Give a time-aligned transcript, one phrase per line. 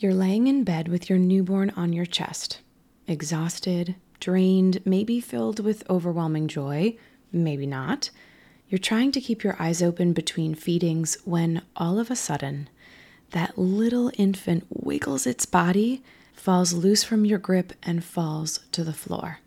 [0.00, 2.60] You're laying in bed with your newborn on your chest,
[3.08, 6.96] exhausted, drained, maybe filled with overwhelming joy,
[7.32, 8.10] maybe not.
[8.68, 12.68] You're trying to keep your eyes open between feedings when all of a sudden,
[13.32, 18.92] that little infant wiggles its body, falls loose from your grip, and falls to the
[18.92, 19.40] floor.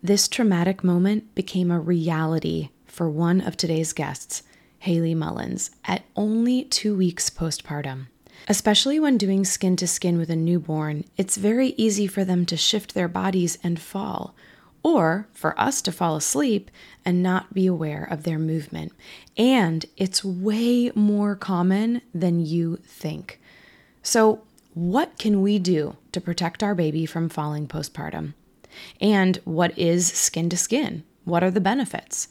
[0.00, 4.44] This traumatic moment became a reality for one of today's guests,
[4.78, 8.06] Haley Mullins, at only two weeks postpartum.
[8.46, 12.56] Especially when doing skin to skin with a newborn, it's very easy for them to
[12.56, 14.34] shift their bodies and fall,
[14.82, 16.70] or for us to fall asleep
[17.04, 18.92] and not be aware of their movement.
[19.36, 23.40] And it's way more common than you think.
[24.02, 24.42] So,
[24.74, 28.34] what can we do to protect our baby from falling postpartum?
[29.00, 31.04] And what is skin to skin?
[31.24, 32.28] What are the benefits?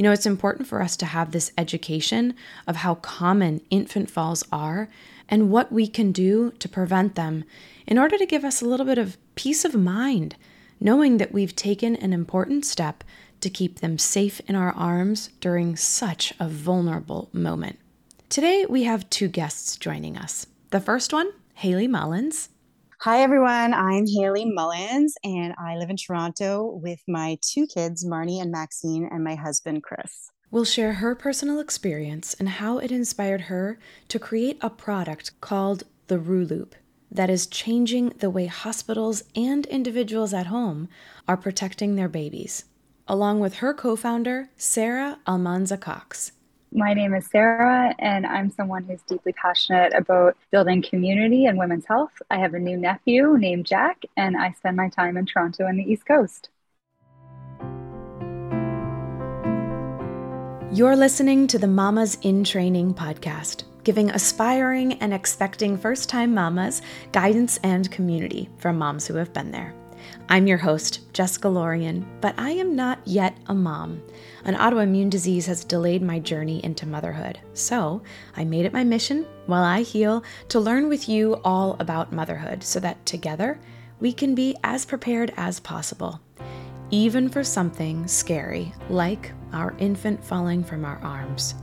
[0.00, 2.34] You know, it's important for us to have this education
[2.66, 4.88] of how common infant falls are
[5.28, 7.44] and what we can do to prevent them
[7.86, 10.36] in order to give us a little bit of peace of mind,
[10.80, 13.04] knowing that we've taken an important step
[13.42, 17.78] to keep them safe in our arms during such a vulnerable moment.
[18.30, 20.46] Today, we have two guests joining us.
[20.70, 22.48] The first one, Haley Mullins.
[23.04, 23.72] Hi, everyone.
[23.72, 29.08] I'm Haley Mullins, and I live in Toronto with my two kids, Marnie and Maxine,
[29.10, 30.30] and my husband, Chris.
[30.50, 33.78] We'll share her personal experience and how it inspired her
[34.08, 36.72] to create a product called the Rulup
[37.10, 40.86] that is changing the way hospitals and individuals at home
[41.26, 42.66] are protecting their babies,
[43.08, 46.32] along with her co founder, Sarah Almanza Cox.
[46.72, 51.84] My name is Sarah, and I'm someone who's deeply passionate about building community and women's
[51.84, 52.12] health.
[52.30, 55.80] I have a new nephew named Jack, and I spend my time in Toronto and
[55.80, 56.48] the East Coast.
[60.72, 66.82] You're listening to the Mamas in Training podcast, giving aspiring and expecting first time mamas
[67.10, 69.74] guidance and community from moms who have been there.
[70.28, 74.00] I'm your host, Jessica Lorian, but I am not yet a mom.
[74.44, 77.38] An autoimmune disease has delayed my journey into motherhood.
[77.52, 78.02] So
[78.36, 82.62] I made it my mission, while I heal, to learn with you all about motherhood
[82.62, 83.60] so that together
[84.00, 86.20] we can be as prepared as possible,
[86.90, 91.54] even for something scary like our infant falling from our arms.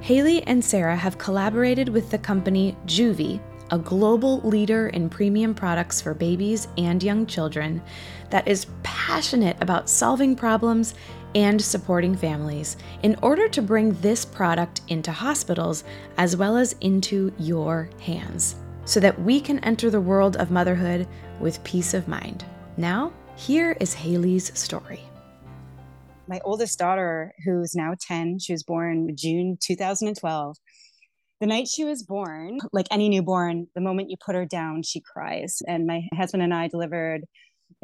[0.00, 3.40] Haley and Sarah have collaborated with the company Joovy
[3.70, 7.82] a global leader in premium products for babies and young children
[8.30, 10.94] that is passionate about solving problems
[11.34, 15.84] and supporting families in order to bring this product into hospitals
[16.16, 21.08] as well as into your hands so that we can enter the world of motherhood
[21.40, 22.44] with peace of mind.
[22.76, 25.00] Now, here is Haley's story.
[26.28, 30.56] My oldest daughter, who's now 10, she was born June 2012
[31.40, 35.00] the night she was born, like any newborn, the moment you put her down, she
[35.00, 35.60] cries.
[35.66, 37.24] And my husband and I delivered,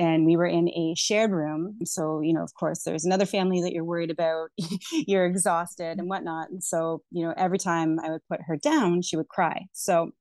[0.01, 1.77] and we were in a shared room.
[1.85, 4.49] So, you know, of course, there's another family that you're worried about,
[4.93, 6.49] you're exhausted and whatnot.
[6.49, 9.67] And so, you know, every time I would put her down, she would cry.
[9.73, 10.13] So,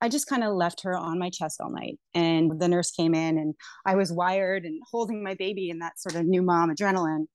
[0.00, 1.98] I just kind of left her on my chest all night.
[2.14, 3.54] And the nurse came in, and
[3.84, 7.26] I was wired and holding my baby in that sort of new mom adrenaline.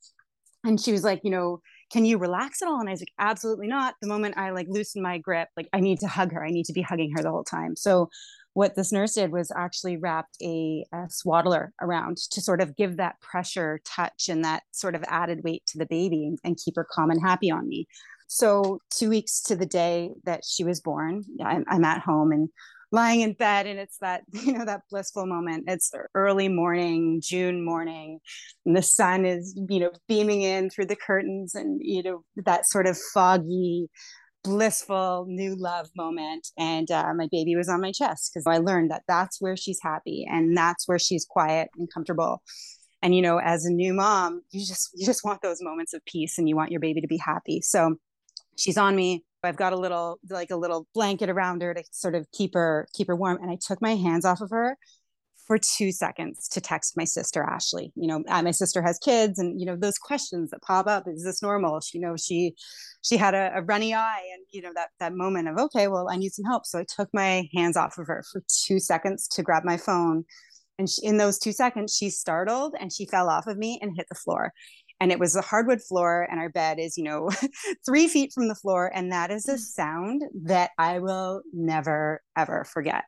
[0.63, 1.59] And she was like, you know,
[1.91, 2.79] can you relax at all?
[2.79, 3.95] And I was like, absolutely not.
[4.01, 6.43] The moment I like loosened my grip, like I need to hug her.
[6.43, 7.75] I need to be hugging her the whole time.
[7.75, 8.09] So
[8.53, 12.97] what this nurse did was actually wrapped a, a swaddler around to sort of give
[12.97, 16.75] that pressure touch and that sort of added weight to the baby and, and keep
[16.75, 17.87] her calm and happy on me.
[18.27, 22.49] So two weeks to the day that she was born, I'm, I'm at home and
[22.93, 27.65] lying in bed and it's that you know that blissful moment it's early morning june
[27.65, 28.19] morning
[28.67, 32.67] and the sun is you know beaming in through the curtains and you know that
[32.67, 33.89] sort of foggy
[34.43, 38.91] blissful new love moment and uh, my baby was on my chest because i learned
[38.91, 42.41] that that's where she's happy and that's where she's quiet and comfortable
[43.01, 46.03] and you know as a new mom you just you just want those moments of
[46.05, 47.95] peace and you want your baby to be happy so
[48.57, 52.15] she's on me I've got a little like a little blanket around her to sort
[52.15, 53.39] of keep her keep her warm.
[53.41, 54.77] And I took my hands off of her
[55.45, 57.91] for two seconds to text my sister Ashley.
[57.95, 61.07] You know, uh, my sister has kids, and you know those questions that pop up:
[61.07, 61.81] Is this normal?
[61.81, 62.55] She, you know, she
[63.01, 66.07] she had a, a runny eye, and you know that that moment of okay, well,
[66.09, 66.65] I need some help.
[66.65, 70.25] So I took my hands off of her for two seconds to grab my phone.
[70.79, 73.95] And she, in those two seconds, she startled and she fell off of me and
[73.95, 74.51] hit the floor
[74.99, 77.29] and it was a hardwood floor and our bed is you know
[77.85, 79.59] three feet from the floor and that is a mm.
[79.59, 83.03] sound that i will never ever forget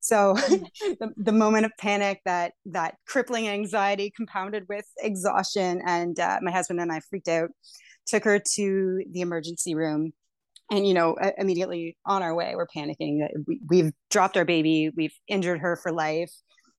[0.00, 0.64] so mm.
[0.98, 6.50] the, the moment of panic that that crippling anxiety compounded with exhaustion and uh, my
[6.50, 7.50] husband and i freaked out
[8.06, 10.12] took her to the emergency room
[10.70, 15.14] and you know immediately on our way we're panicking we, we've dropped our baby we've
[15.28, 16.32] injured her for life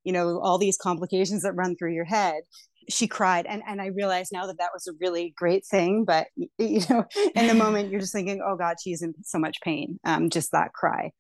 [0.04, 2.42] you know all these complications that run through your head
[2.90, 6.28] she cried and and i realized now that that was a really great thing but
[6.58, 10.00] you know in the moment you're just thinking oh god she's in so much pain
[10.06, 11.12] um just that cry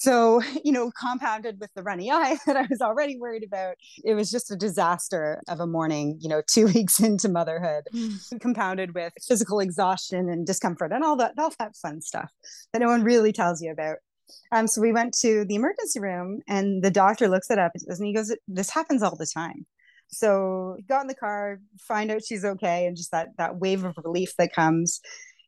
[0.00, 3.74] so you know compounded with the runny eye that i was already worried about
[4.04, 8.40] it was just a disaster of a morning you know two weeks into motherhood mm.
[8.40, 12.30] compounded with physical exhaustion and discomfort and all that all that fun stuff
[12.72, 13.96] that no one really tells you about.
[14.52, 18.06] Um, so we went to the emergency room and the doctor looks it up and
[18.06, 19.66] he goes this happens all the time.
[20.12, 23.96] So got in the car, find out she's okay, and just that that wave of
[24.02, 25.00] relief that comes,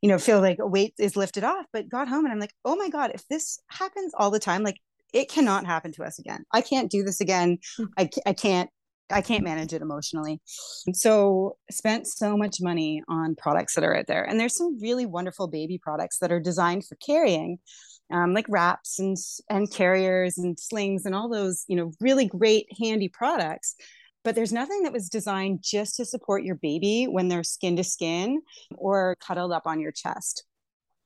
[0.02, 1.64] you know, feel like a weight is lifted off.
[1.72, 4.62] But got home and I'm like, oh my God, if this happens all the time,
[4.62, 4.78] like
[5.14, 6.44] it cannot happen to us again.
[6.52, 7.58] I can't do this again.
[7.76, 7.84] Hmm.
[7.96, 8.68] I, I can't
[9.10, 10.40] I can't manage it emotionally.
[10.94, 14.24] So spent so much money on products that are out there.
[14.24, 17.58] And there's some really wonderful baby products that are designed for carrying,
[18.10, 19.16] um, like wraps and
[19.50, 23.76] and carriers and slings and all those, you know, really great handy products
[24.24, 27.84] but there's nothing that was designed just to support your baby when they're skin to
[27.84, 28.42] skin
[28.76, 30.44] or cuddled up on your chest.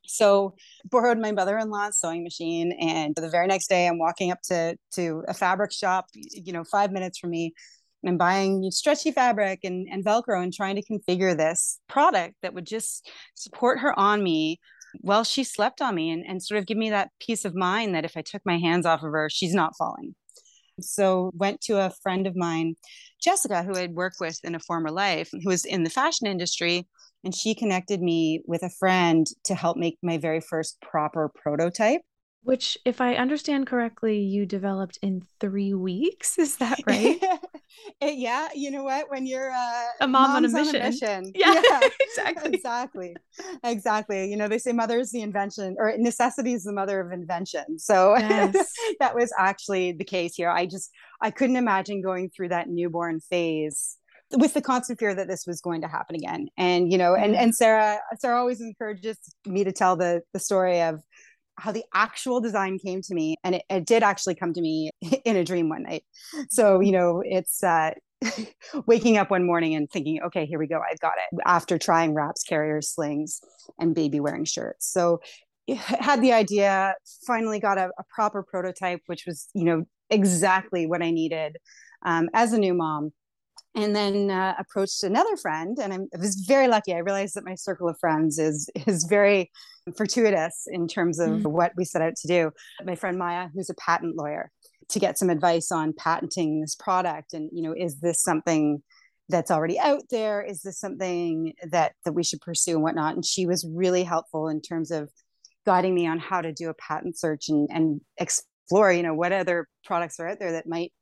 [0.07, 0.55] So
[0.85, 5.25] borrowed my mother-in-law's sewing machine and the very next day I'm walking up to to
[5.27, 7.55] a fabric shop, you know, 5 minutes from me
[8.03, 12.55] and I'm buying stretchy fabric and, and Velcro and trying to configure this product that
[12.55, 14.61] would just support her on me
[15.01, 17.95] while she slept on me and, and sort of give me that peace of mind
[17.95, 20.15] that if I took my hands off of her, she's not falling.
[20.81, 22.77] So went to a friend of mine,
[23.23, 26.87] Jessica, who I'd worked with in a former life, who was in the fashion industry.
[27.25, 32.03] And she connected me with a friend to help make my very first proper prototype.
[32.47, 36.39] Which, if I understand correctly, you developed in three weeks.
[36.39, 37.21] Is that right?
[38.01, 38.51] yeah.
[38.55, 39.11] You know what?
[39.11, 40.77] When you're uh, a mom on a mission.
[40.77, 41.33] On a mission.
[41.35, 42.55] Yeah, yeah, exactly.
[42.55, 43.17] Exactly.
[43.65, 44.31] Exactly.
[44.31, 47.81] You know, they say mother is the invention or necessity is the mother of invention.
[47.81, 48.73] So yes.
[49.01, 50.49] that was actually the case here.
[50.49, 53.99] I just, I couldn't imagine going through that newborn phase
[54.37, 57.37] with the constant fear that this was going to happen again and you know and
[57.37, 59.17] and sarah sarah always encourages
[59.47, 61.01] me to tell the the story of
[61.59, 64.91] how the actual design came to me and it, it did actually come to me
[65.25, 66.05] in a dream one night.
[66.51, 67.93] So you know it's uh
[68.87, 72.15] waking up one morning and thinking okay here we go i've got it after trying
[72.15, 73.43] wraps carriers slings
[73.79, 74.91] and baby wearing shirts.
[74.91, 75.21] So
[75.69, 76.95] had the idea
[77.27, 81.57] finally got a, a proper prototype which was you know exactly what i needed
[82.05, 83.13] um, as a new mom
[83.77, 86.95] and then uh, approached another friend and I'm, i was very lucky.
[86.95, 89.53] I realized that my circle of friends is is very
[89.97, 91.47] fortuitous in terms of mm.
[91.47, 92.51] what we set out to do.
[92.85, 94.51] My friend maya who's a patent lawyer
[94.89, 98.83] to get some advice on patenting this product and you know is this something
[99.29, 100.43] that's already out there?
[100.43, 103.15] Is this something that that we should pursue and whatnot?
[103.15, 105.11] And she was really helpful in terms of
[105.67, 109.33] guiding me on how to do a patent search and and explore you know what
[109.33, 110.93] other products are out there that might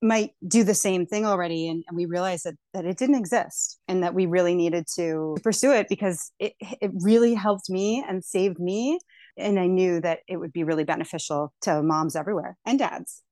[0.00, 3.78] might do the same thing already and, and, we realized that that it didn't exist
[3.88, 8.24] and that we really needed to pursue it because it, it really helped me and
[8.24, 8.98] saved me
[9.36, 13.22] and i knew that it would be really beneficial to moms everywhere and dads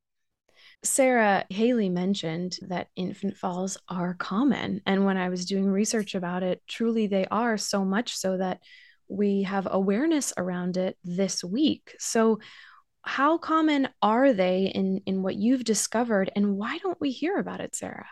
[0.85, 4.81] Sarah Haley mentioned that infant falls are common.
[4.85, 8.59] And when I was doing research about it, truly they are so much so that
[9.09, 11.95] we have awareness around it this week.
[11.99, 12.41] So,
[13.03, 17.61] how common are they in in what you've discovered and why don't we hear about
[17.61, 18.07] it sarah?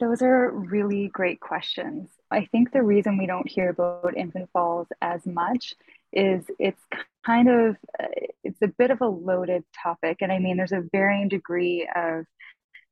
[0.00, 2.10] Those are really great questions.
[2.30, 5.74] I think the reason we don't hear about infant falls as much
[6.12, 6.82] is it's
[7.24, 8.06] kind of uh,
[8.44, 10.18] it's a bit of a loaded topic.
[10.20, 12.24] And i mean there's a varying degree of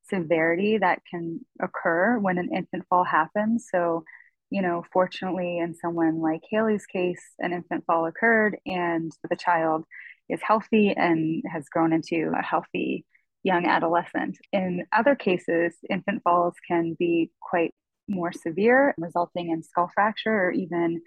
[0.09, 3.69] severity that can occur when an infant fall happens.
[3.71, 4.05] So
[4.51, 9.85] you know fortunately in someone like haley's case an infant fall occurred and the child
[10.29, 13.05] is healthy and has grown into a healthy
[13.43, 14.39] young adolescent.
[14.53, 17.75] In other cases, infant falls can be quite
[18.09, 21.01] more severe, resulting in skull fracture or even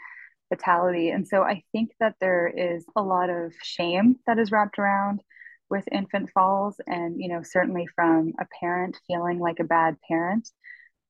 [0.50, 1.10] fatality.
[1.10, 5.22] And so I think that there is a lot of shame that is wrapped around
[5.70, 10.50] with infant falls, and you know, certainly from a parent feeling like a bad parent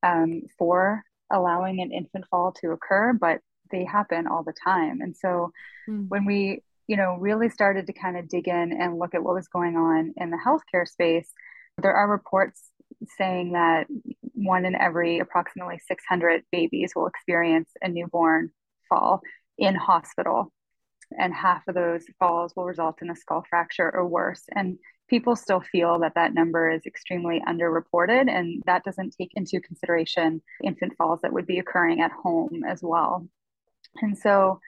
[0.02, 5.00] um, for allowing an infant fall to occur, but they happen all the time.
[5.00, 5.52] And so
[5.88, 6.08] mm.
[6.08, 9.34] when we you know, really started to kind of dig in and look at what
[9.34, 11.30] was going on in the healthcare space,
[11.80, 12.70] there are reports
[13.16, 13.86] saying that
[14.34, 18.50] one in every approximately 600 babies will experience a newborn
[18.88, 19.20] fall
[19.58, 20.52] in hospital.
[21.16, 24.42] And half of those falls will result in a skull fracture or worse.
[24.54, 24.78] And
[25.08, 30.42] people still feel that that number is extremely underreported, and that doesn't take into consideration
[30.62, 33.26] infant falls that would be occurring at home as well.
[34.02, 34.60] And so,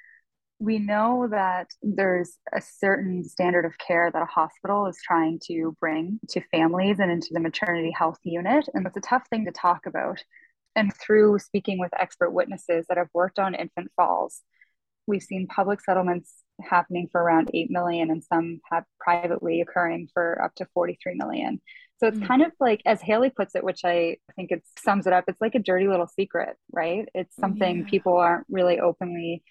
[0.60, 5.74] we know that there's a certain standard of care that a hospital is trying to
[5.80, 8.68] bring to families and into the maternity health unit.
[8.74, 10.22] And it's a tough thing to talk about.
[10.76, 14.42] And through speaking with expert witnesses that have worked on infant falls,
[15.06, 20.42] we've seen public settlements happening for around 8 million and some have privately occurring for
[20.44, 21.62] up to 43 million.
[21.96, 22.26] So it's mm-hmm.
[22.26, 25.40] kind of like, as Haley puts it, which I think it sums it up, it's
[25.40, 27.08] like a dirty little secret, right?
[27.14, 27.84] It's something yeah.
[27.88, 29.42] people aren't really openly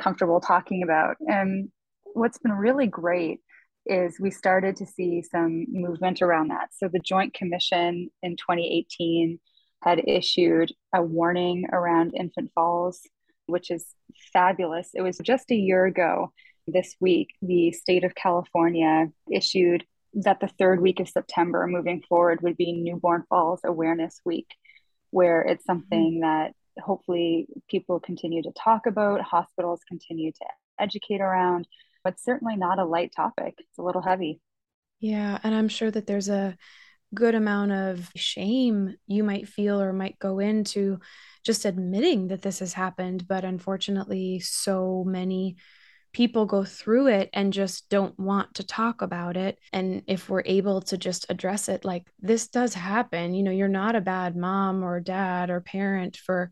[0.00, 1.16] comfortable talking about.
[1.20, 1.70] And
[2.14, 3.40] what's been really great
[3.86, 6.70] is we started to see some movement around that.
[6.76, 9.40] So the Joint Commission in 2018
[9.82, 13.00] had issued a warning around infant falls,
[13.46, 13.86] which is
[14.32, 14.90] fabulous.
[14.94, 16.32] It was just a year ago
[16.72, 22.40] this week, the state of California issued that the third week of September moving forward
[22.42, 24.48] would be Newborn Falls Awareness Week,
[25.10, 25.72] where it's mm-hmm.
[25.72, 30.44] something that hopefully people continue to talk about, hospitals continue to
[30.78, 31.66] educate around,
[32.04, 33.54] but certainly not a light topic.
[33.58, 34.40] It's a little heavy.
[35.00, 35.38] Yeah.
[35.42, 36.56] And I'm sure that there's a
[37.14, 41.00] good amount of shame you might feel or might go into
[41.44, 43.26] just admitting that this has happened.
[43.26, 45.56] But unfortunately, so many
[46.12, 49.58] people go through it and just don't want to talk about it.
[49.72, 53.68] And if we're able to just address it, like this does happen, you know, you're
[53.68, 56.50] not a bad mom or dad or parent for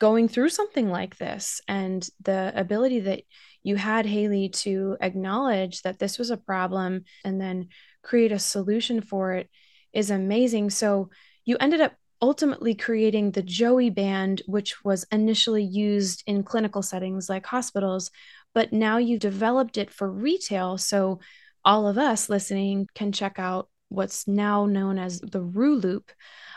[0.00, 1.60] going through something like this.
[1.68, 3.22] And the ability that
[3.62, 7.68] you had, Haley, to acknowledge that this was a problem and then
[8.02, 9.48] create a solution for it
[9.92, 10.70] is amazing.
[10.70, 11.10] So
[11.44, 17.28] you ended up ultimately creating the Joey band, which was initially used in clinical settings
[17.28, 18.10] like hospitals,
[18.54, 20.78] but now you've developed it for retail.
[20.78, 21.20] So
[21.64, 26.10] all of us listening can check out what's now known as the Rue Loop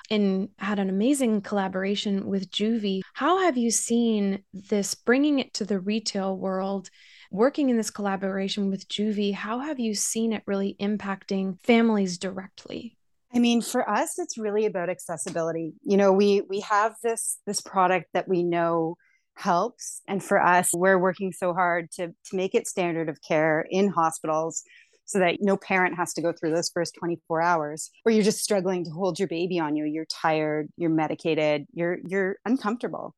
[0.10, 3.02] and had an amazing collaboration with Joovy.
[3.14, 6.90] How have you seen this bringing it to the retail world?
[7.30, 12.98] Working in this collaboration with Joovy, how have you seen it really impacting families directly?
[13.34, 15.74] I mean, for us, it's really about accessibility.
[15.84, 18.96] You know, we we have this this product that we know
[19.38, 20.02] helps.
[20.08, 23.90] And for us, we're working so hard to, to make it standard of care in
[23.90, 24.64] hospitals
[25.06, 28.44] so that no parent has to go through those first 24 hours where you're just
[28.44, 33.16] struggling to hold your baby on you you're tired you're medicated you're you're uncomfortable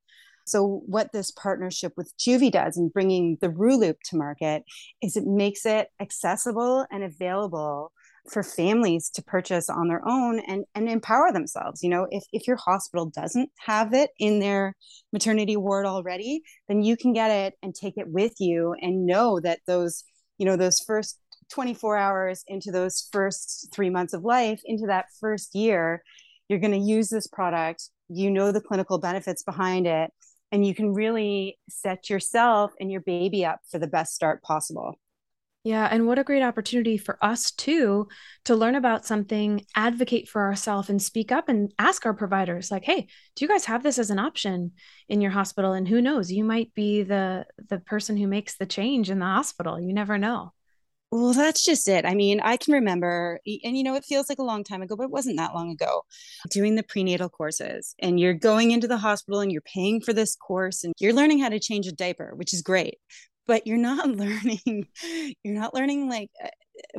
[0.49, 4.63] so what this partnership with Joovy does in bringing the Rue Loop to market
[5.01, 7.91] is it makes it accessible and available
[8.29, 11.83] for families to purchase on their own and, and empower themselves.
[11.83, 14.75] You know, if, if your hospital doesn't have it in their
[15.11, 19.39] maternity ward already, then you can get it and take it with you and know
[19.39, 20.03] that those,
[20.37, 21.19] you know, those first
[21.49, 26.03] 24 hours into those first three months of life, into that first year,
[26.47, 27.89] you're going to use this product.
[28.09, 30.11] You know the clinical benefits behind it,
[30.51, 34.97] and you can really set yourself and your baby up for the best start possible.
[35.69, 38.07] Yeah, and what a great opportunity for us too
[38.45, 42.83] to learn about something, advocate for ourselves and speak up and ask our providers like,
[42.85, 44.71] "Hey, do you guys have this as an option
[45.09, 48.65] in your hospital?" And who knows, you might be the the person who makes the
[48.65, 49.79] change in the hospital.
[49.79, 50.53] You never know.
[51.11, 52.05] Well, that's just it.
[52.05, 54.95] I mean, I can remember, and you know, it feels like a long time ago,
[54.95, 56.03] but it wasn't that long ago,
[56.51, 57.95] doing the prenatal courses.
[57.99, 61.39] And you're going into the hospital and you're paying for this course and you're learning
[61.39, 62.99] how to change a diaper, which is great
[63.49, 64.87] but you're not learning
[65.43, 66.47] you're not learning like uh,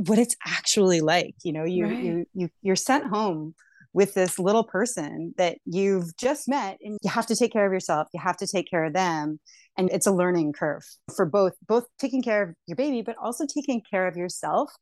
[0.04, 2.02] what it's actually like you know you right.
[2.02, 3.54] you, you you're sent home
[3.92, 7.73] with this little person that you've just met and you have to take care of
[7.73, 9.38] yourself you have to take care of them
[9.78, 10.83] and it's a learning curve
[11.14, 14.73] for both both taking care of your baby but also taking care of yourself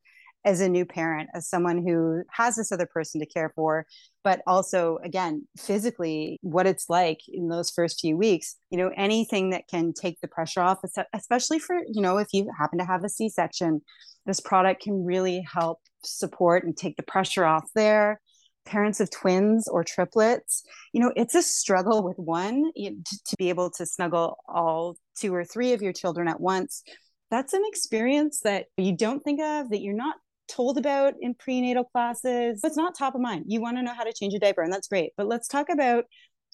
[0.45, 3.87] as a new parent, as someone who has this other person to care for,
[4.25, 9.51] but also, again, physically, what it's like in those first few weeks, you know, anything
[9.51, 10.79] that can take the pressure off,
[11.13, 13.81] especially for, you know, if you happen to have a C section,
[14.27, 18.21] this product can really help support and take the pressure off there.
[18.65, 23.49] Parents of twins or triplets you know it's a struggle with one to, to, be
[23.49, 26.83] able to snuggle all two or three of your children at once.
[27.31, 30.17] That's an experience that you don't think of that you're not
[30.49, 32.61] told about in prenatal classes.
[32.63, 33.45] But it's not top of mind.
[33.47, 35.13] You want to know how to change a diaper, and that's great.
[35.17, 36.05] But let's talk about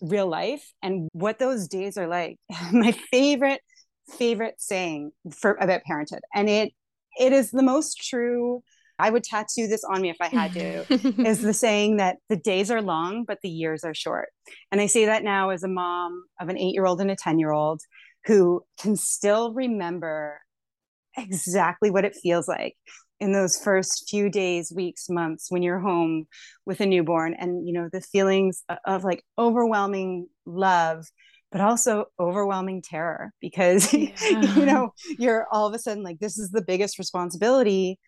[0.02, 2.38] real life and what those days are like.
[2.72, 3.60] My favorite,
[4.18, 6.72] favorite saying for about parenthood, and it
[7.18, 8.62] it is the most true.
[8.96, 10.84] I would tattoo this on me if I had to,
[11.26, 14.28] is the saying that the days are long, but the years are short.
[14.70, 17.16] And I say that now as a mom of an eight year old and a
[17.16, 17.80] 10 year old
[18.26, 20.40] who can still remember
[21.16, 22.76] exactly what it feels like
[23.20, 26.26] in those first few days weeks months when you're home
[26.66, 31.06] with a newborn and you know the feelings of like overwhelming love
[31.52, 34.40] but also overwhelming terror because yeah.
[34.56, 37.98] you know you're all of a sudden like this is the biggest responsibility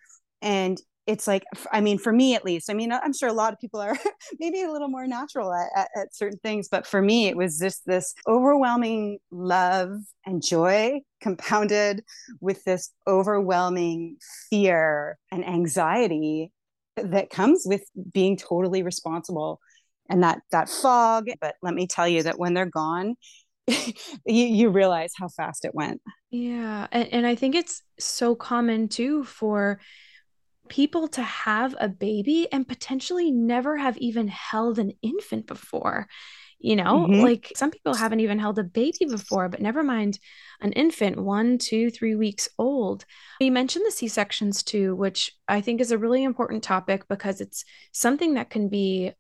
[0.42, 3.52] and it's like i mean for me at least i mean i'm sure a lot
[3.52, 3.96] of people are
[4.40, 7.58] maybe a little more natural at, at, at, certain things but for me it was
[7.58, 9.92] just this overwhelming love
[10.26, 12.04] and joy compounded
[12.40, 14.16] with this overwhelming
[14.48, 16.52] fear and anxiety
[16.96, 19.58] that comes with being totally responsible
[20.08, 23.16] and that that fog but let me tell you that when they're gone
[23.66, 28.88] you, you realize how fast it went yeah and, and i think it's so common
[28.88, 29.80] too for
[30.68, 36.06] people to have a baby and potentially never have even held an infant before.
[36.58, 37.20] You know, mm-hmm.
[37.20, 40.18] like some people haven't even held a baby before, but never mind
[40.60, 43.04] an infant, one, two, three weeks old.
[43.40, 47.40] You mentioned the C sections too, which I think is a really important topic because
[47.40, 49.12] it's something that can be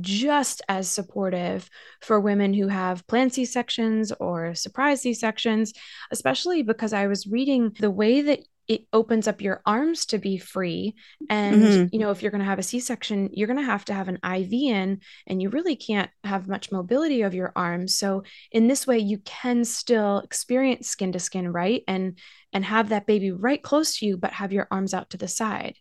[0.00, 1.68] just as supportive
[2.00, 5.72] for women who have planned C sections or surprise C sections,
[6.10, 10.38] especially because I was reading the way that it opens up your arms to be
[10.38, 10.94] free
[11.30, 11.86] and mm-hmm.
[11.90, 14.08] you know if you're going to have a c-section you're going to have to have
[14.08, 18.22] an iv in and you really can't have much mobility of your arms so
[18.52, 22.18] in this way you can still experience skin to skin right and
[22.52, 25.28] and have that baby right close to you but have your arms out to the
[25.28, 25.74] side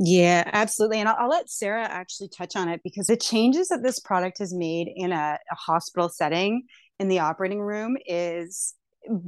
[0.00, 1.00] yeah, absolutely.
[1.00, 4.38] And I'll, I'll, let Sarah actually touch on it because the changes that this product
[4.38, 6.68] has made in a, a hospital setting
[7.00, 8.74] in the operating room is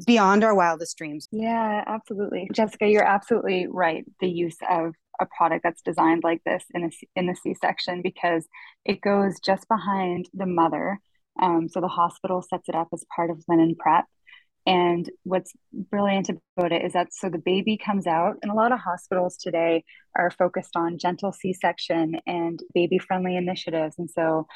[0.07, 1.29] beyond our wildest dreams.
[1.31, 2.49] Yeah, absolutely.
[2.53, 4.05] Jessica, you're absolutely right.
[4.21, 8.47] The use of a product that's designed like this in a, in the C-section because
[8.85, 10.99] it goes just behind the mother.
[11.41, 14.07] Um, so the hospital sets it up as part of linen prep.
[14.67, 18.73] And what's brilliant about it is that so the baby comes out, and a lot
[18.73, 19.85] of hospitals today
[20.15, 23.95] are focused on gentle C section and baby friendly initiatives.
[23.99, 24.47] And so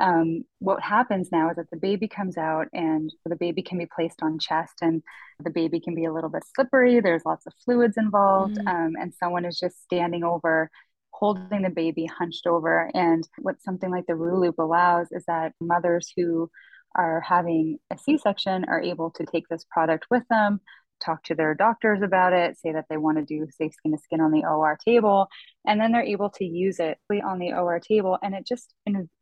[0.00, 3.86] um, what happens now is that the baby comes out and the baby can be
[3.86, 5.02] placed on chest and
[5.42, 7.00] the baby can be a little bit slippery.
[7.00, 8.68] There's lots of fluids involved mm-hmm.
[8.68, 10.70] um, and someone is just standing over
[11.12, 12.90] holding the baby hunched over.
[12.94, 16.50] And what something like the Rulup allows is that mothers who
[16.96, 20.60] are having a c-section are able to take this product with them
[21.00, 23.98] talk to their doctors about it, say that they want to do safe skin to
[23.98, 25.28] skin on the OR table,
[25.66, 28.74] and then they're able to use it on the OR table, and it just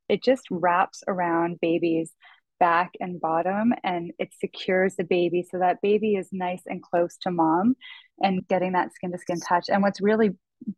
[0.08, 2.12] it just wraps around baby's
[2.60, 7.16] back and bottom, and it secures the baby so that baby is nice and close
[7.22, 7.76] to mom,
[8.20, 9.66] and getting that skin to skin touch.
[9.68, 10.30] And what's really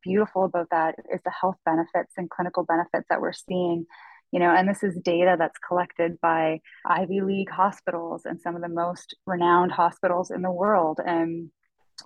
[0.02, 3.86] beautiful about that is the health benefits and clinical benefits that we're seeing
[4.32, 8.62] you know and this is data that's collected by ivy league hospitals and some of
[8.62, 11.50] the most renowned hospitals in the world and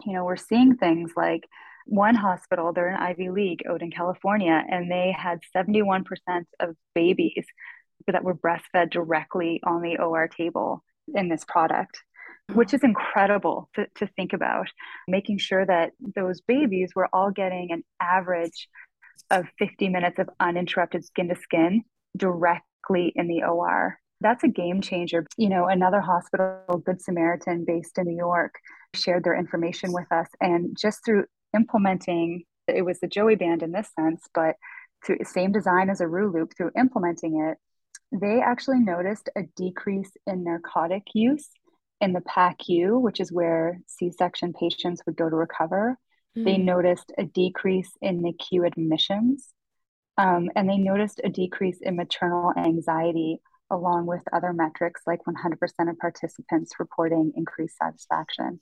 [0.04, 1.48] you know we're seeing things like
[1.86, 6.04] one hospital they're in ivy league out in california and they had 71%
[6.60, 7.44] of babies
[8.06, 10.82] that were breastfed directly on the or table
[11.14, 11.98] in this product
[12.52, 12.74] which mm.
[12.74, 14.68] is incredible to, to think about
[15.08, 18.68] making sure that those babies were all getting an average
[19.30, 21.82] of 50 minutes of uninterrupted skin to skin
[22.16, 23.98] directly in the OR.
[24.20, 25.26] That's a game changer.
[25.36, 28.54] You know, another hospital, Good Samaritan, based in New York,
[28.94, 30.28] shared their information with us.
[30.40, 34.56] And just through implementing, it was the Joey band in this sense, but
[35.04, 37.58] through same design as a Rulup, through implementing it,
[38.12, 41.48] they actually noticed a decrease in narcotic use
[42.00, 45.98] in the PACU, which is where C section patients would go to recover.
[46.36, 46.44] Mm.
[46.44, 49.48] They noticed a decrease in NICU admissions.
[50.16, 53.40] Um, and they noticed a decrease in maternal anxiety
[53.70, 58.60] along with other metrics like 100% of participants reporting increased satisfaction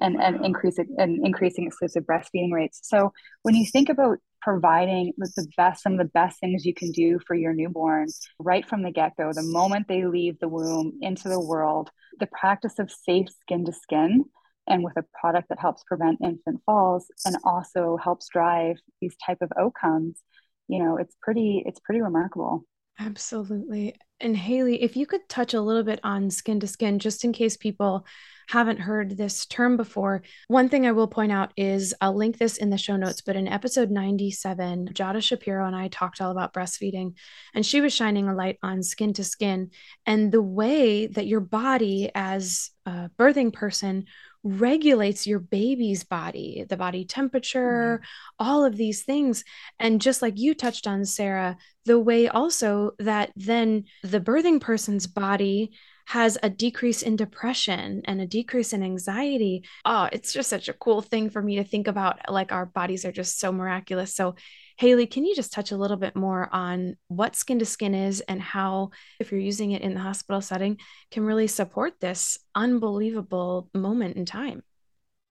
[0.00, 2.80] and, and increasing and increasing exclusive breastfeeding rates.
[2.82, 6.90] So when you think about providing the best some of the best things you can
[6.92, 11.28] do for your newborn right from the get-go, the moment they leave the womb into
[11.28, 14.24] the world, the practice of safe skin to skin
[14.66, 19.38] and with a product that helps prevent infant falls and also helps drive these type
[19.40, 20.20] of outcomes
[20.68, 22.64] you know it's pretty it's pretty remarkable
[22.98, 27.24] absolutely and haley if you could touch a little bit on skin to skin just
[27.24, 28.06] in case people
[28.48, 32.56] haven't heard this term before one thing i will point out is i'll link this
[32.56, 36.52] in the show notes but in episode 97 jada shapiro and i talked all about
[36.52, 37.14] breastfeeding
[37.54, 39.70] and she was shining a light on skin to skin
[40.06, 44.04] and the way that your body as a birthing person
[44.44, 48.46] regulates your baby's body, the body temperature, mm-hmm.
[48.46, 49.42] all of these things.
[49.80, 55.06] And just like you touched on, Sarah, the way also that then the birthing person's
[55.06, 55.72] body
[56.06, 59.64] has a decrease in depression and a decrease in anxiety.
[59.84, 62.30] Oh, it's just such a cool thing for me to think about.
[62.30, 64.14] Like our bodies are just so miraculous.
[64.14, 64.34] So,
[64.76, 68.20] Haley, can you just touch a little bit more on what skin to skin is
[68.22, 70.78] and how, if you're using it in the hospital setting,
[71.10, 74.62] can really support this unbelievable moment in time?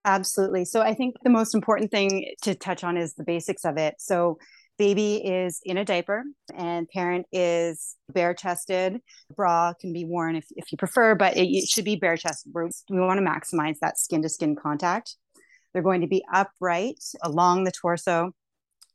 [0.05, 0.65] Absolutely.
[0.65, 3.95] So, I think the most important thing to touch on is the basics of it.
[3.99, 4.37] So,
[4.77, 6.23] baby is in a diaper
[6.55, 8.99] and parent is bare chested
[9.35, 12.51] bra can be worn if, if you prefer but it, it should be bare chested
[12.89, 15.15] we want to maximize that skin to skin contact.
[15.73, 18.31] They're going to be upright along the torso.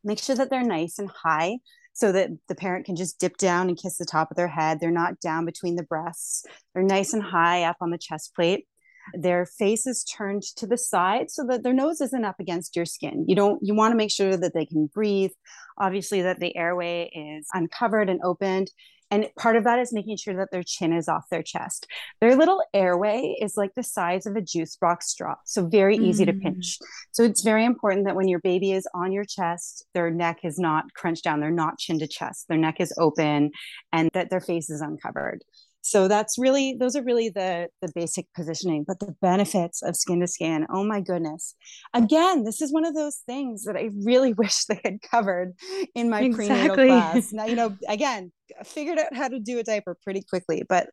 [0.05, 1.59] Make sure that they're nice and high
[1.93, 4.79] so that the parent can just dip down and kiss the top of their head.
[4.79, 6.45] They're not down between the breasts.
[6.73, 8.67] They're nice and high up on the chest plate
[9.15, 12.85] their face is turned to the side so that their nose isn't up against your
[12.85, 13.25] skin.
[13.29, 15.33] You don't you want to make sure that they can breathe,
[15.79, 18.71] obviously that the airway is uncovered and opened.
[19.11, 21.87] And part of that is making sure that their chin is off their chest.
[22.21, 26.25] Their little airway is like the size of a juice box straw, so very easy
[26.25, 26.27] mm.
[26.27, 26.79] to pinch.
[27.13, 30.59] So it's very important that when your baby is on your chest, their neck is
[30.59, 33.51] not crunched down, they're not chin to chest, their neck is open,
[33.93, 35.43] and that their face is uncovered
[35.89, 40.21] so that's really those are really the the basic positioning but the benefits of skin
[40.21, 41.55] to skin oh my goodness.
[41.95, 45.55] Again this is one of those things that i really wish they had covered
[45.95, 46.47] in my exactly.
[46.49, 47.33] prenatal class.
[47.33, 48.33] Now you know again
[48.65, 50.89] figured out how to do a diaper pretty quickly but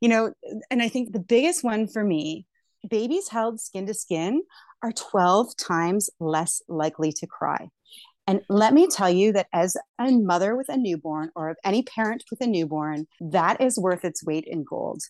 [0.00, 0.32] you know
[0.70, 2.46] and i think the biggest one for me
[2.88, 4.42] babies held skin to skin
[4.82, 7.68] are 12 times less likely to cry
[8.28, 11.82] and let me tell you that as a mother with a newborn or of any
[11.82, 15.00] parent with a newborn, that is worth its weight in gold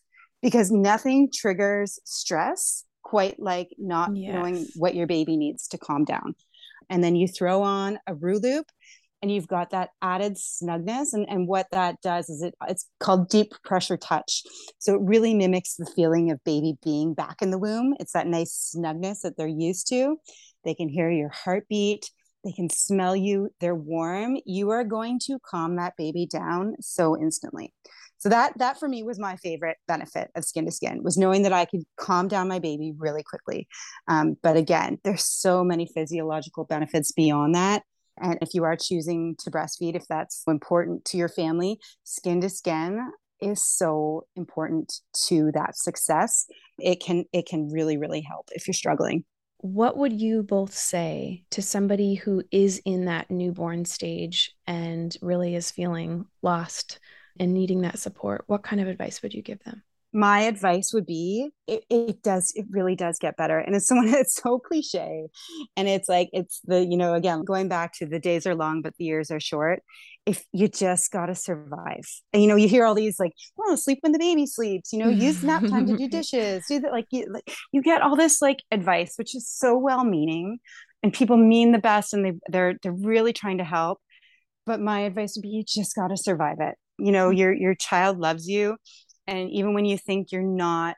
[0.40, 4.32] because nothing triggers stress quite like not yes.
[4.32, 6.36] knowing what your baby needs to calm down.
[6.88, 8.66] And then you throw on a Rulup
[9.20, 11.12] and you've got that added snugness.
[11.12, 14.44] And, and what that does is it it's called deep pressure touch.
[14.78, 17.96] So it really mimics the feeling of baby being back in the womb.
[17.98, 20.18] It's that nice snugness that they're used to.
[20.64, 22.08] They can hear your heartbeat
[22.44, 24.36] they can smell you, they're warm.
[24.44, 27.72] You are going to calm that baby down so instantly.
[28.18, 31.42] So that that for me was my favorite benefit of skin to skin was knowing
[31.42, 33.68] that I could calm down my baby really quickly.
[34.08, 37.82] Um, but again, there's so many physiological benefits beyond that.
[38.20, 42.48] And if you are choosing to breastfeed, if that's important to your family, skin to
[42.48, 44.92] skin is so important
[45.28, 46.46] to that success.
[46.78, 49.24] It can it can really really help if you're struggling
[49.58, 55.54] what would you both say to somebody who is in that newborn stage and really
[55.54, 57.00] is feeling lost
[57.40, 58.44] and needing that support?
[58.46, 59.82] What kind of advice would you give them?
[60.12, 63.58] My advice would be it, it does it really does get better.
[63.58, 65.28] And it's someone it's so cliche.
[65.76, 68.82] And it's like it's the you know again going back to the days are long
[68.82, 69.82] but the years are short.
[70.26, 72.04] If you just got to survive.
[72.32, 74.98] And you know you hear all these like oh sleep when the baby sleeps you
[74.98, 78.16] know use nap time to do dishes do that like you like, you get all
[78.16, 80.58] this like advice which is so well meaning
[81.02, 84.00] and people mean the best and they they're they're really trying to help.
[84.66, 86.76] But my advice would be you just got to survive it.
[86.98, 87.38] You know mm.
[87.38, 88.76] your your child loves you
[89.28, 90.96] and even when you think you're not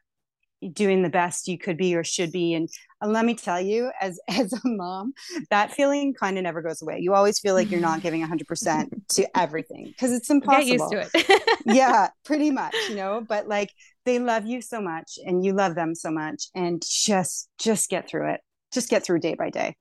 [0.72, 2.68] doing the best you could be or should be and,
[3.00, 5.12] and let me tell you as as a mom
[5.50, 6.98] that feeling kind of never goes away.
[7.00, 11.12] You always feel like you're not giving 100% to everything because it's impossible get used
[11.12, 11.60] to it.
[11.64, 13.70] Yeah pretty much you know but like
[14.06, 18.08] they love you so much and you love them so much and just just get
[18.08, 18.40] through it.
[18.72, 19.76] Just get through day by day.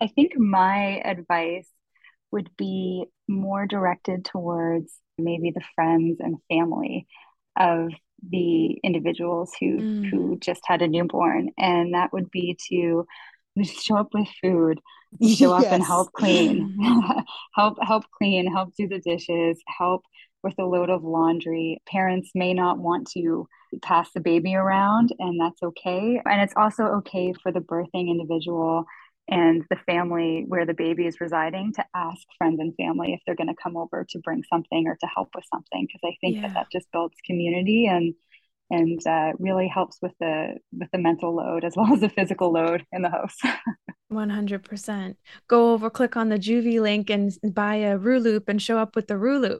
[0.00, 1.68] I think my advice
[2.30, 7.06] would be more directed towards maybe the friends and family
[7.58, 7.90] of
[8.30, 10.10] the individuals who mm.
[10.10, 13.06] who just had a newborn and that would be to
[13.62, 14.80] show up with food
[15.36, 16.76] show up and help clean
[17.54, 20.02] help help clean help do the dishes help
[20.42, 21.80] with a load of laundry.
[21.86, 23.46] Parents may not want to
[23.82, 26.20] pass the baby around and that's okay.
[26.24, 28.84] And it's also okay for the birthing individual
[29.28, 33.36] and the family where the baby is residing to ask friends and family if they're
[33.36, 36.36] going to come over to bring something or to help with something because i think
[36.36, 36.42] yeah.
[36.42, 38.14] that that just builds community and
[38.70, 42.52] and uh, really helps with the with the mental load as well as the physical
[42.52, 43.36] load in the house
[44.12, 45.16] 100%
[45.48, 49.06] go over click on the Joovy link and buy a rulup and show up with
[49.06, 49.58] the rulup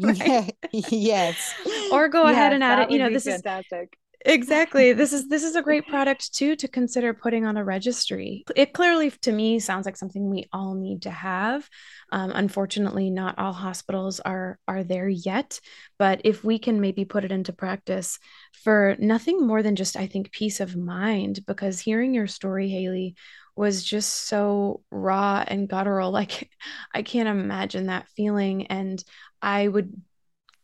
[0.00, 0.56] right?
[0.72, 1.54] yes
[1.92, 3.92] or go yes, ahead and add it you know this is fantastic.
[3.92, 4.92] is exactly.
[4.92, 8.44] This is this is a great product too to consider putting on a registry.
[8.56, 11.68] It clearly to me sounds like something we all need to have.
[12.10, 15.60] Um, unfortunately not all hospitals are are there yet
[15.98, 18.18] but if we can maybe put it into practice
[18.64, 23.14] for nothing more than just i think peace of mind because hearing your story haley
[23.56, 26.12] was just so raw and guttural.
[26.18, 26.50] Like
[26.94, 28.66] i can't imagine that feeling.
[28.68, 29.02] And
[29.42, 29.92] i would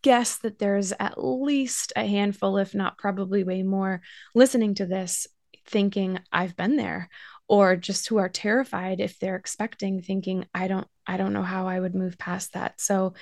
[0.05, 4.03] guess that there's at least a handful, if not probably way more,
[4.35, 5.27] listening to this
[5.67, 7.09] thinking, I've been there,
[7.49, 11.69] or just who are terrified if they're expecting, thinking, I don't, I don't know how
[11.69, 12.83] I would move past that.
[12.83, 13.15] So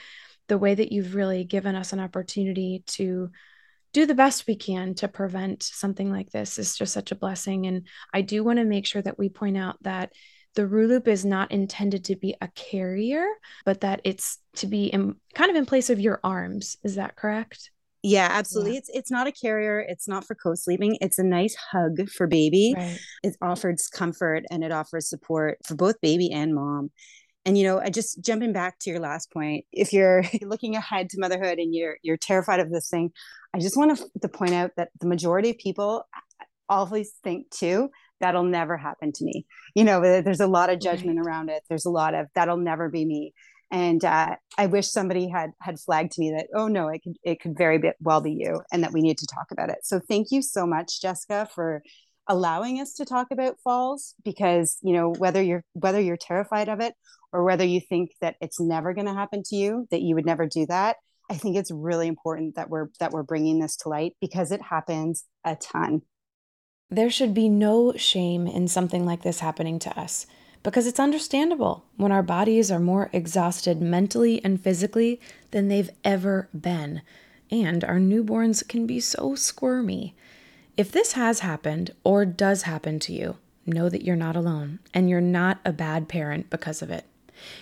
[0.48, 3.30] the way that you've really given us an opportunity to
[3.92, 7.66] do the best we can to prevent something like this is just such a blessing.
[7.66, 10.12] And I do want to make sure that we point out that
[10.54, 13.26] the Rulup is not intended to be a carrier,
[13.64, 16.76] but that it's to be in, kind of in place of your arms.
[16.84, 17.70] Is that correct?
[18.02, 18.72] Yeah, absolutely.
[18.72, 18.78] Yeah.
[18.78, 19.78] It's it's not a carrier.
[19.80, 20.98] It's not for co-sleeping.
[21.00, 22.74] It's a nice hug for baby.
[22.76, 22.98] Right.
[23.22, 26.90] It offers comfort and it offers support for both baby and mom.
[27.44, 31.10] And you know, I just jumping back to your last point, if you're looking ahead
[31.10, 33.12] to motherhood and you're you're terrified of this thing,
[33.54, 36.04] I just want to, to point out that the majority of people
[36.68, 37.90] always think too
[38.22, 39.44] that'll never happen to me.
[39.74, 41.26] You know, there's a lot of judgment right.
[41.26, 41.62] around it.
[41.68, 43.34] There's a lot of that'll never be me.
[43.70, 47.16] And uh, I wish somebody had had flagged to me that oh no, it could
[47.22, 49.78] it could very well be you, and that we need to talk about it.
[49.82, 51.82] So thank you so much, Jessica, for
[52.28, 56.80] allowing us to talk about falls because you know whether you're whether you're terrified of
[56.80, 56.94] it
[57.32, 60.24] or whether you think that it's never going to happen to you that you would
[60.24, 60.96] never do that
[61.28, 64.62] i think it's really important that we're that we're bringing this to light because it
[64.62, 66.00] happens a ton
[66.94, 70.26] there should be no shame in something like this happening to us
[70.62, 76.48] because it's understandable when our bodies are more exhausted mentally and physically than they've ever
[76.58, 77.02] been.
[77.50, 80.14] And our newborns can be so squirmy.
[80.76, 85.08] If this has happened or does happen to you, know that you're not alone and
[85.08, 87.06] you're not a bad parent because of it.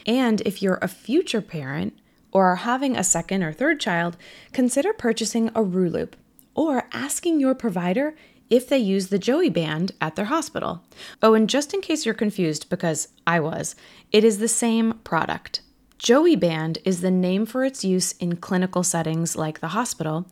[0.07, 1.99] And if you're a future parent
[2.33, 4.17] or are having a second or third child,
[4.53, 6.15] consider purchasing a Rulup
[6.55, 8.15] or asking your provider
[8.51, 10.83] if they use the Joey band at their hospital.
[11.23, 13.77] Oh, and just in case you're confused, because I was,
[14.13, 15.63] it is the same product.
[15.99, 20.27] Joey band is the name for its use in clinical settings like the hospital,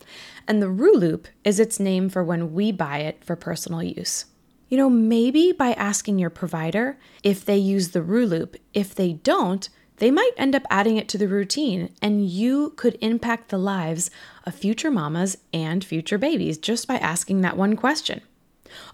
[0.47, 4.25] and the Rulup is its name for when we buy it for personal use.
[4.69, 9.69] You know, maybe by asking your provider if they use the Rulup, if they don't,
[9.99, 14.11] they might end up adding it to the routine, and you could impact the lives
[14.45, 18.21] of future mamas and future babies just by asking that one question.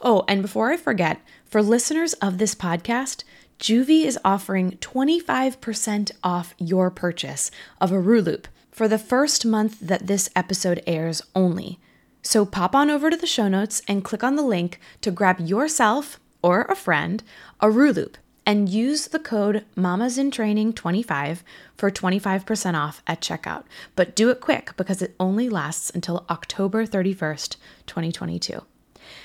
[0.00, 3.24] Oh, and before I forget, for listeners of this podcast,
[3.58, 10.06] Joovy is offering 25% off your purchase of a Rulup for the first month that
[10.06, 11.78] this episode airs only.
[12.22, 15.40] So pop on over to the show notes and click on the link to grab
[15.40, 17.22] yourself or a friend
[17.60, 21.42] a Rulup and use the code MamasInTraining25
[21.76, 23.64] for 25% off at checkout.
[23.96, 28.62] But do it quick because it only lasts until October 31st, 2022.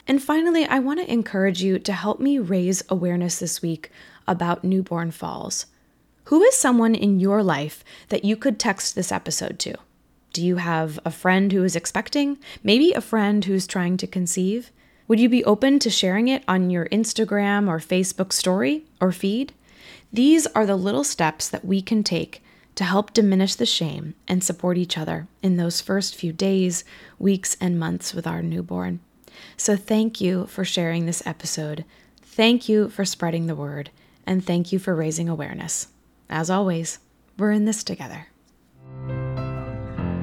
[0.08, 3.92] And finally, I want to encourage you to help me raise awareness this week
[4.28, 5.66] about newborn falls.
[6.26, 9.76] Who is someone in your life that you could text this episode to?
[10.32, 12.38] Do you have a friend who is expecting?
[12.64, 14.72] Maybe a friend who's trying to conceive?
[15.10, 19.54] Would you be open to sharing it on your Instagram or Facebook story or feed?
[20.14, 22.44] These are the little steps that we can take
[22.76, 26.84] to help diminish the shame and support each other in those first few days,
[27.18, 29.00] weeks, and months with our newborn.
[29.58, 31.86] So, thank you for sharing this episode.
[32.22, 33.90] Thank you for spreading the word.
[34.28, 35.88] And thank you for raising awareness.
[36.30, 37.00] As always,
[37.36, 38.28] we're in this together.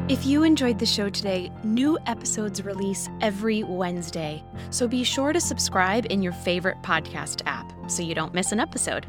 [0.09, 4.41] If you enjoyed the show today, new episodes release every Wednesday.
[4.71, 8.61] So be sure to subscribe in your favorite podcast app so you don't miss an
[8.61, 9.05] episode.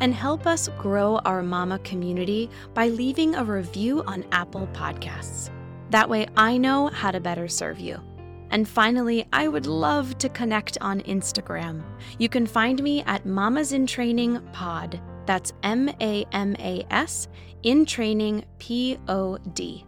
[0.00, 5.50] And help us grow our mama community by leaving a review on Apple Podcasts.
[5.90, 8.00] That way I know how to better serve you.
[8.50, 11.82] And finally, I would love to connect on Instagram.
[12.18, 14.98] You can find me at Mamas in Training Pod.
[15.26, 17.28] That's M A M A S
[17.64, 19.84] in Training P O D.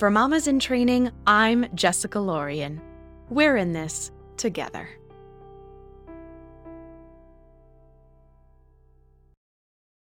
[0.00, 2.80] For Mamas in Training, I'm Jessica Lorian.
[3.28, 4.88] We're in this together.